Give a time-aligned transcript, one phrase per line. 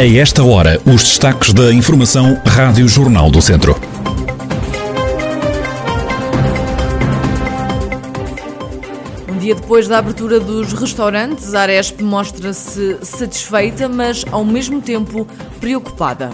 [0.00, 3.78] A esta hora, os destaques da Informação Rádio Jornal do Centro.
[9.28, 15.28] Um dia depois da abertura dos restaurantes, a Aresp mostra-se satisfeita, mas ao mesmo tempo
[15.60, 16.30] preocupada.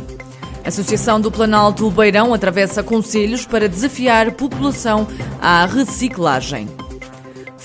[0.64, 5.08] A Associação do Planalto Beirão atravessa conselhos para desafiar a população
[5.40, 6.68] à reciclagem.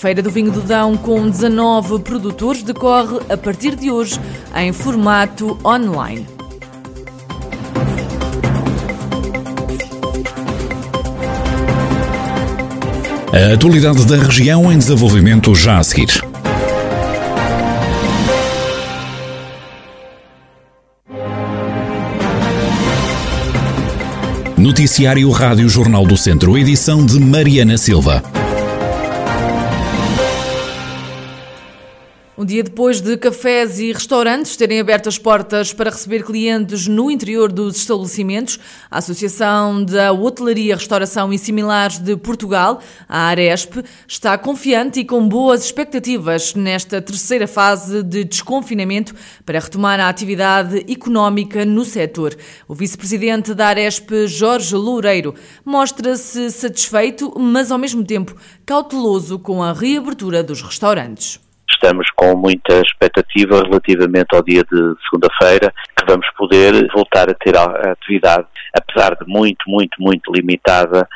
[0.02, 4.18] Feira do Vinho do Dão com 19 produtores decorre a partir de hoje
[4.52, 6.26] em formato online.
[13.32, 16.20] A atualidade da região em desenvolvimento já a seguir.
[24.58, 28.41] Noticiário Rádio Jornal do Centro, edição de Mariana Silva.
[32.42, 37.08] Um dia depois de cafés e restaurantes terem aberto as portas para receber clientes no
[37.08, 38.58] interior dos estabelecimentos,
[38.90, 43.76] a Associação da Hotelaria, Restauração e Similares de Portugal, a Aresp,
[44.08, 49.14] está confiante e com boas expectativas nesta terceira fase de desconfinamento
[49.46, 52.36] para retomar a atividade económica no setor.
[52.66, 55.32] O vice-presidente da Aresp, Jorge Loureiro,
[55.64, 58.34] mostra-se satisfeito, mas ao mesmo tempo
[58.66, 61.38] cauteloso com a reabertura dos restaurantes
[61.82, 67.56] estamos com muita expectativa relativamente ao dia de segunda-feira, que vamos poder voltar a ter
[67.56, 71.08] a atividade, apesar de muito, muito, muito limitada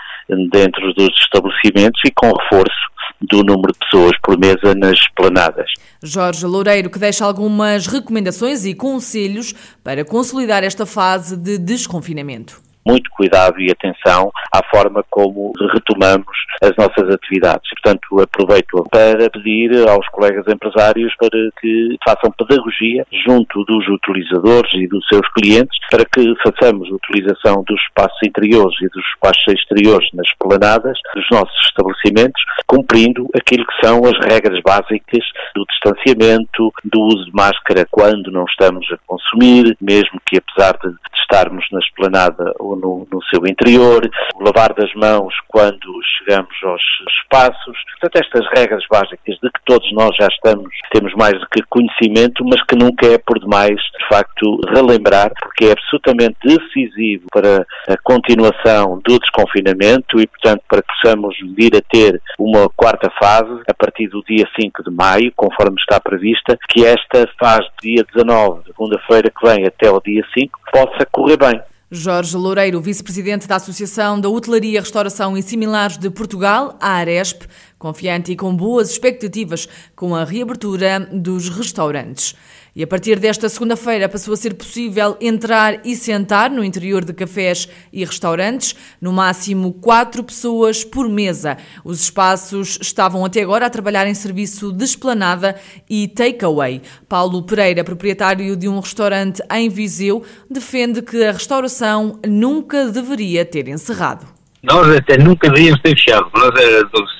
[0.50, 2.74] dentro dos estabelecimentos e com reforço
[3.20, 5.70] do número de pessoas por mesa nas esplanadas.
[6.02, 13.10] Jorge Loureiro, que deixa algumas recomendações e conselhos para consolidar esta fase de desconfinamento muito
[13.10, 17.68] cuidado e atenção à forma como retomamos as nossas atividades.
[17.82, 24.86] Portanto, aproveito para pedir aos colegas empresários para que façam pedagogia junto dos utilizadores e
[24.86, 30.28] dos seus clientes para que façamos utilização dos espaços interiores e dos espaços exteriores nas
[30.38, 37.24] planadas dos nossos estabelecimentos, cumprindo aquilo que são as regras básicas do distanciamento, do uso
[37.24, 42.75] de máscara quando não estamos a consumir, mesmo que apesar de estarmos na esplanada ou
[42.76, 46.82] no, no seu interior, o lavar das mãos quando chegamos aos
[47.22, 47.76] espaços.
[48.00, 52.44] Portanto, estas regras básicas de que todos nós já estamos, temos mais do que conhecimento,
[52.44, 57.96] mas que nunca é por demais, de facto, relembrar, porque é absolutamente decisivo para a
[58.02, 63.74] continuação do desconfinamento e, portanto, para que possamos vir a ter uma quarta fase a
[63.74, 69.30] partir do dia 5 de maio, conforme está prevista, que esta fase dia 19, segunda-feira
[69.30, 71.60] que vem até o dia 5, possa correr bem.
[71.90, 77.42] Jorge Loureiro, vice-presidente da Associação da Hotelaria, Restauração e Similares de Portugal, a Aresp,
[77.78, 82.34] confiante e com boas expectativas com a reabertura dos restaurantes.
[82.76, 87.14] E a partir desta segunda-feira passou a ser possível entrar e sentar no interior de
[87.14, 91.56] cafés e restaurantes, no máximo quatro pessoas por mesa.
[91.82, 95.56] Os espaços estavam até agora a trabalhar em serviço de esplanada
[95.88, 96.82] e takeaway.
[97.08, 103.68] Paulo Pereira, proprietário de um restaurante em Viseu, defende que a restauração nunca deveria ter
[103.68, 104.35] encerrado.
[104.66, 106.28] Nós até nunca devíamos ter fechado.
[106.34, 106.50] Nós,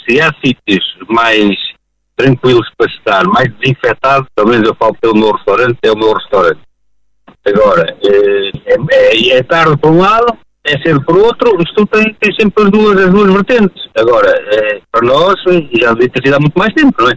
[0.05, 1.55] se há sítios mais
[2.17, 6.13] tranquilos para estar, mais desinfetados, pelo menos eu falo pelo meu restaurante, é o meu
[6.13, 6.61] restaurante.
[7.47, 12.13] Agora, eh, é, é, é tarde por um lado, é cedo por outro, isto tem,
[12.15, 13.89] tem sempre as duas, as duas vertentes.
[13.97, 15.35] Agora, é, para nós,
[15.73, 17.15] já devia ter sido há muito mais tempo, não é?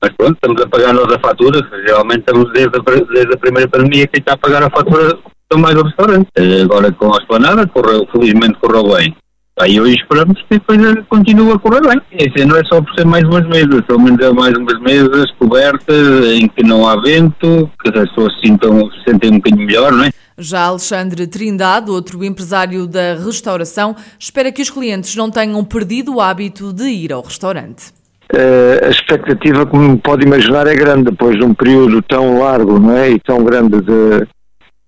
[0.00, 2.82] Mas pronto, estamos a pagar nós a fatura, geralmente estamos desde a,
[3.12, 5.18] desde a primeira pandemia que está a pagar a fatura
[5.52, 6.28] são mais o restaurante.
[6.36, 9.14] Eh, agora com a esplanada, correu, felizmente correu bem.
[9.60, 12.00] Aí hoje esperamos que a coisa continue a correr bem.
[12.12, 15.30] Isso não é só por ser mais umas mesas, pelo menos é mais umas mesas
[15.32, 19.66] cobertas, em que não há vento, que as pessoas se, sintam, se sentem um bocadinho
[19.66, 20.10] melhor, não é?
[20.38, 26.20] Já Alexandre Trindade, outro empresário da restauração, espera que os clientes não tenham perdido o
[26.20, 27.92] hábito de ir ao restaurante.
[28.32, 32.96] Uh, a expectativa, como pode imaginar, é grande depois de um período tão largo não
[32.96, 33.10] é?
[33.10, 34.26] e tão grande de,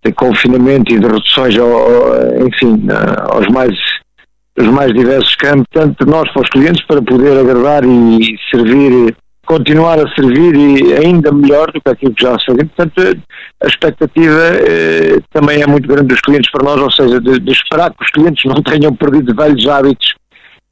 [0.02, 1.68] de confinamento e de reduções, ao,
[2.46, 2.86] enfim,
[3.30, 3.76] aos mais
[4.58, 9.14] os mais diversos campos, tanto nós para os clientes, para poder agradar e servir,
[9.46, 12.70] continuar a servir e ainda melhor do que aquilo que já fazemos.
[12.76, 13.22] Portanto,
[13.62, 17.52] a expectativa eh, também é muito grande dos clientes para nós, ou seja, de, de,
[17.52, 20.14] esperar que os clientes não tenham perdido velhos hábitos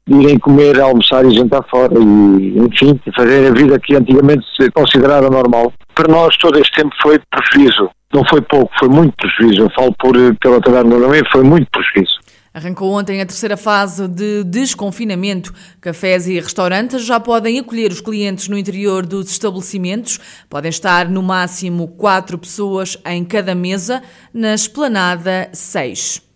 [0.07, 4.69] de irem comer, almoçar e jantar fora e, enfim, fazer a vida que antigamente se
[4.71, 5.71] considerava normal.
[5.95, 7.89] Para nós todo este tempo foi prejuízo.
[8.13, 9.61] Não foi pouco, foi muito prejuízo.
[9.61, 10.95] Eu falo por, pela taberna
[11.31, 12.22] foi muito prejuízo.
[12.53, 15.53] Arrancou ontem a terceira fase de desconfinamento.
[15.81, 20.19] Cafés e restaurantes já podem acolher os clientes no interior dos estabelecimentos.
[20.47, 26.32] Podem estar no máximo quatro pessoas em cada mesa, na esplanada 6.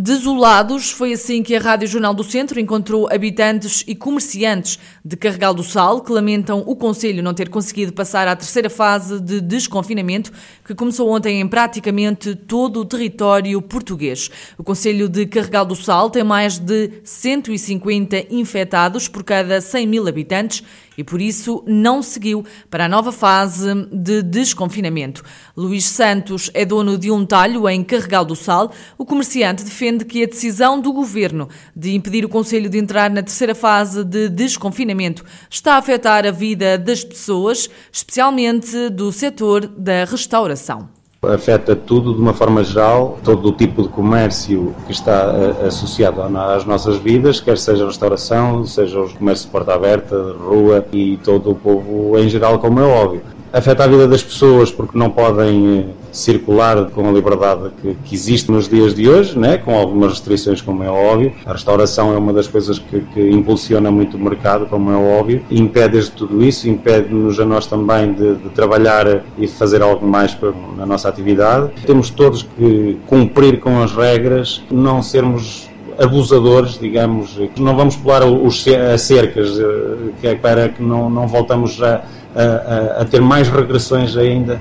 [0.00, 5.52] Desolados, foi assim que a Rádio Jornal do Centro encontrou habitantes e comerciantes de Carregal
[5.52, 10.30] do Sal que lamentam o Conselho não ter conseguido passar à terceira fase de desconfinamento
[10.64, 14.30] que começou ontem em praticamente todo o território português.
[14.56, 20.06] O Conselho de Carregal do Sal tem mais de 150 infectados por cada 100 mil
[20.06, 20.62] habitantes
[20.98, 25.22] e por isso não seguiu para a nova fase de desconfinamento.
[25.56, 28.72] Luís Santos é dono de um talho em Carregal do Sal.
[28.98, 33.22] O comerciante defende que a decisão do governo de impedir o Conselho de entrar na
[33.22, 40.04] terceira fase de desconfinamento está a afetar a vida das pessoas, especialmente do setor da
[40.04, 40.88] restauração.
[41.20, 46.22] Afeta tudo de uma forma geral, todo o tipo de comércio que está eh, associado
[46.22, 51.50] às nossas vidas, quer seja restauração, seja o comércio de porta aberta, rua e todo
[51.50, 53.22] o povo em geral, como é óbvio.
[53.52, 58.14] Afeta a vida das pessoas porque não podem eh, circular com a liberdade que, que,
[58.14, 59.58] existe nos dias de hoje, né?
[59.58, 61.32] com algumas restrições, como é óbvio.
[61.44, 65.42] A restauração é uma das coisas que, que impulsiona muito o mercado, como é óbvio.
[65.50, 70.36] Impede de tudo isso, impede-nos a nós também de, de, trabalhar e fazer algo mais
[70.76, 71.70] na nossa atividade.
[71.86, 75.68] Temos todos que cumprir com as regras, não sermos
[75.98, 81.26] abusadores, digamos, não vamos pular os, as cercas, eh, que é para que não, não
[81.26, 84.60] voltamos a a, a, ter mais regressões ainda.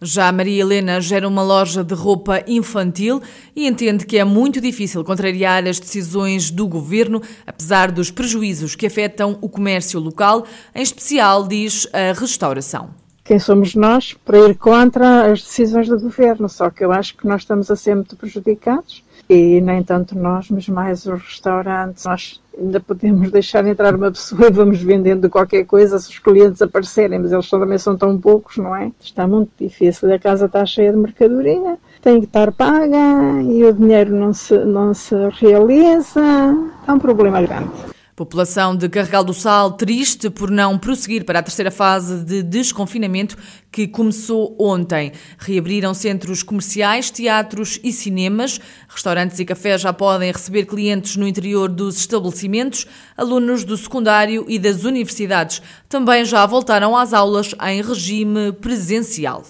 [0.00, 3.20] Já Maria Helena gera uma loja de roupa infantil
[3.54, 8.86] e entende que é muito difícil contrariar as decisões do governo, apesar dos prejuízos que
[8.86, 12.90] afetam o comércio local, em especial, diz a restauração.
[13.24, 16.48] Quem somos nós para ir contra as decisões do governo?
[16.48, 20.50] Só que eu acho que nós estamos a ser muito prejudicados e nem tanto nós,
[20.50, 22.04] mas mais os restaurantes.
[22.04, 26.62] Nós ainda podemos deixar entrar uma pessoa e vamos vendendo qualquer coisa se os clientes
[26.62, 28.90] aparecerem, mas eles também são tão poucos, não é?
[29.00, 30.12] Está muito difícil.
[30.12, 34.58] A casa está cheia de mercadoria, tem que estar paga e o dinheiro não se,
[34.64, 36.22] não se realiza.
[36.86, 37.97] É um problema grande.
[38.18, 43.38] População de Carregal do Sal triste por não prosseguir para a terceira fase de desconfinamento
[43.70, 45.12] que começou ontem.
[45.38, 48.60] Reabriram centros comerciais, teatros e cinemas.
[48.88, 52.88] Restaurantes e cafés já podem receber clientes no interior dos estabelecimentos.
[53.16, 59.44] Alunos do secundário e das universidades também já voltaram às aulas em regime presencial.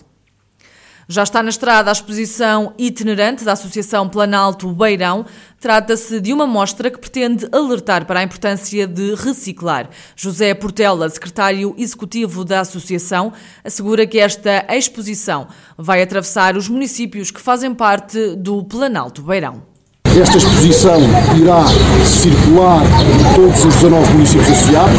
[1.10, 5.24] Já está na estrada a exposição itinerante da Associação Planalto Beirão.
[5.58, 9.88] Trata-se de uma mostra que pretende alertar para a importância de reciclar.
[10.14, 13.32] José Portela, secretário executivo da associação,
[13.64, 19.77] assegura que esta exposição vai atravessar os municípios que fazem parte do Planalto Beirão.
[20.20, 21.00] Esta exposição
[21.36, 21.64] irá
[22.04, 24.98] circular em todos os 19 municípios associados,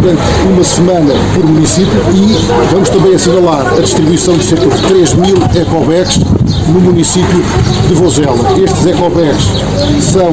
[0.00, 5.14] durante uma semana por município e vamos também assinalar a distribuição de cerca de 3
[5.14, 6.20] mil ecobags
[6.68, 7.42] no município
[7.88, 8.36] de Vozela.
[8.56, 9.48] Estes ecobags
[10.00, 10.28] são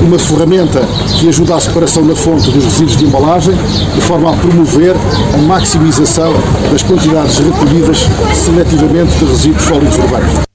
[0.00, 0.80] uma ferramenta
[1.20, 3.54] que ajuda à separação na fonte dos resíduos de embalagem,
[3.94, 4.96] de forma a promover
[5.34, 6.32] a maximização
[6.72, 10.53] das quantidades recolhidas seletivamente de resíduos sólidos urbanos.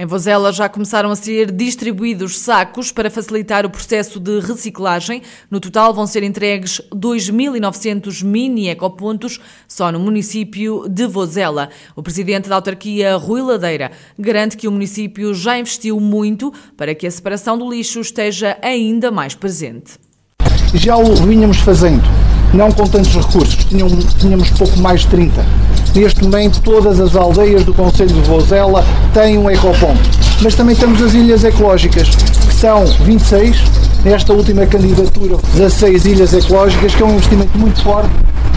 [0.00, 5.20] Em Vozela já começaram a ser distribuídos sacos para facilitar o processo de reciclagem.
[5.50, 9.38] No total vão ser entregues 2.900 mini ecopontos
[9.68, 11.68] só no município de Vozela.
[11.94, 17.06] O presidente da autarquia, Rui Ladeira, garante que o município já investiu muito para que
[17.06, 19.98] a separação do lixo esteja ainda mais presente.
[20.72, 22.04] Já o vínhamos fazendo,
[22.52, 25.44] não com tantos recursos, tínhamos, tínhamos pouco mais de 30
[25.94, 30.00] Neste momento, todas as aldeias do Conselho de Vozela têm um ecoponto.
[30.40, 33.60] Mas também temos as ilhas ecológicas, que são 26,
[34.04, 38.10] nesta última candidatura, 16 ilhas ecológicas, que é um investimento muito forte.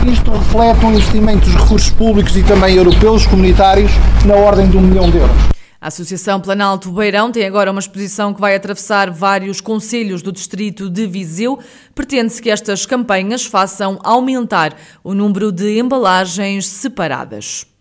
[0.05, 3.91] Isto reflete um investimento dos recursos públicos e também europeus, comunitários,
[4.25, 5.52] na ordem de um milhão de euros.
[5.83, 10.89] A Associação Planalto Beirão tem agora uma exposição que vai atravessar vários conselhos do distrito
[10.89, 11.59] de Viseu.
[11.93, 17.72] Pretende-se que estas campanhas façam aumentar o número de embalagens separadas.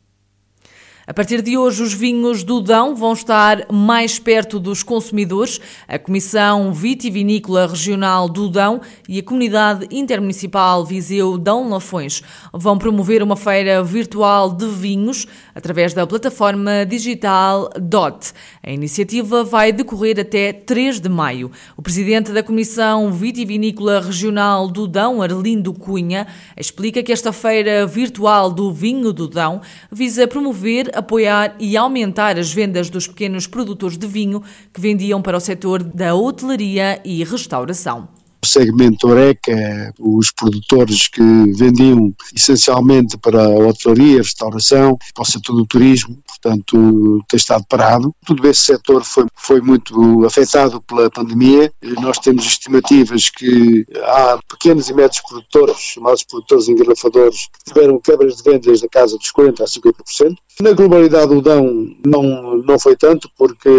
[1.12, 5.60] A partir de hoje, os vinhos do Dão vão estar mais perto dos consumidores.
[5.86, 13.22] A Comissão Vitivinícola Regional do Dão e a Comunidade Intermunicipal Viseu Dão Lafões vão promover
[13.22, 18.32] uma feira virtual de vinhos através da plataforma digital DOT.
[18.62, 21.50] A iniciativa vai decorrer até 3 de maio.
[21.76, 26.26] O presidente da Comissão Vitivinícola Regional do Dão, Arlindo Cunha,
[26.56, 32.52] explica que esta feira virtual do vinho do Dão visa promover apoiar e aumentar as
[32.52, 34.42] vendas dos pequenos produtores de vinho
[34.72, 38.08] que vendiam para o setor da hotelaria e restauração
[38.44, 41.22] segmento Oreca, os produtores que
[41.52, 48.14] vendiam essencialmente para a hotelaria, restauração, para o setor do turismo, portanto tem estado parado.
[48.26, 51.72] Todo esse setor foi, foi muito afetado pela pandemia.
[52.00, 58.36] Nós temos estimativas que há pequenos e médios produtores, chamados produtores engarrafadores, que tiveram quebras
[58.36, 60.34] de vendas da casa dos 40% a 50%.
[60.60, 63.70] Na globalidade o Dão não, não foi tanto, porque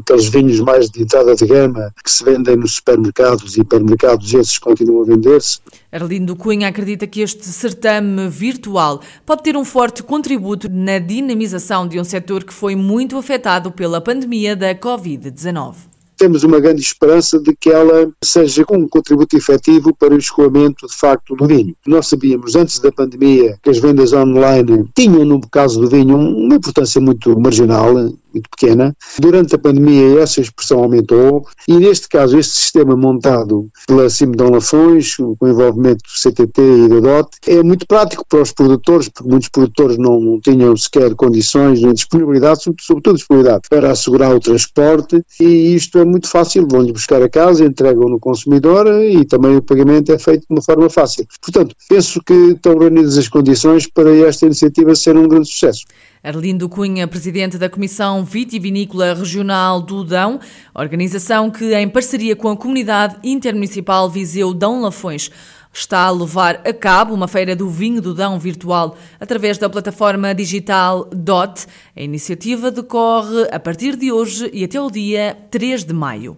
[0.00, 3.89] aqueles vinhos mais de entrada de gama que se vendem nos supermercados e hipermercados,
[4.34, 5.60] esses continuam a vender-se.
[5.90, 11.98] Arlindo Cunha acredita que este certame virtual pode ter um forte contributo na dinamização de
[11.98, 17.56] um setor que foi muito afetado pela pandemia da Covid-19 temos uma grande esperança de
[17.56, 21.74] que ela seja um contributo efetivo para o escoamento, de facto, do vinho.
[21.86, 26.56] Nós sabíamos, antes da pandemia, que as vendas online tinham, no caso do vinho, uma
[26.56, 27.94] importância muito marginal,
[28.32, 28.96] muito pequena.
[29.18, 35.16] Durante a pandemia essa expressão aumentou e neste caso este sistema montado pela Simdão Lafões,
[35.16, 39.48] com envolvimento do CTT e da DOT, é muito prático para os produtores, porque muitos
[39.48, 45.98] produtores não tinham sequer condições nem disponibilidade, sobretudo disponibilidade, para assegurar o transporte e isto
[45.98, 50.18] é muito fácil, vão-lhe buscar a casa, entregam no consumidor e também o pagamento é
[50.18, 51.26] feito de uma forma fácil.
[51.40, 55.84] Portanto, penso que estão reunidas as condições para esta iniciativa ser um grande sucesso.
[56.22, 60.38] Arlindo Cunha, presidente da Comissão Vitivinícola Regional do Dão,
[60.74, 65.30] organização que, em parceria com a Comunidade Intermunicipal Viseu Dão Lafões,
[65.72, 70.34] está a levar a cabo uma feira do vinho do Dão virtual através da plataforma
[70.34, 71.66] digital DOT.
[71.96, 76.36] A iniciativa decorre a partir de hoje e até o dia 3 de maio.